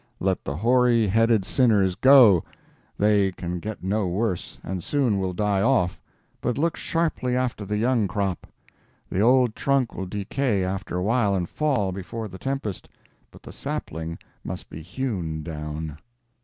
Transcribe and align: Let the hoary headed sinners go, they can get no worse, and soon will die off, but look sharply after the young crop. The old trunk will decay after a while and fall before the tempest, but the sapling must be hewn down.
Let 0.19 0.43
the 0.45 0.55
hoary 0.55 1.05
headed 1.05 1.45
sinners 1.45 1.93
go, 1.93 2.43
they 2.97 3.31
can 3.33 3.59
get 3.59 3.83
no 3.83 4.07
worse, 4.07 4.57
and 4.63 4.83
soon 4.83 5.19
will 5.19 5.31
die 5.31 5.61
off, 5.61 6.01
but 6.41 6.57
look 6.57 6.75
sharply 6.75 7.35
after 7.35 7.65
the 7.65 7.77
young 7.77 8.07
crop. 8.07 8.47
The 9.11 9.19
old 9.21 9.55
trunk 9.55 9.93
will 9.93 10.07
decay 10.07 10.63
after 10.63 10.97
a 10.97 11.03
while 11.03 11.35
and 11.35 11.47
fall 11.47 11.91
before 11.91 12.27
the 12.27 12.39
tempest, 12.39 12.89
but 13.29 13.43
the 13.43 13.53
sapling 13.53 14.17
must 14.43 14.71
be 14.71 14.81
hewn 14.81 15.43
down. 15.43 15.99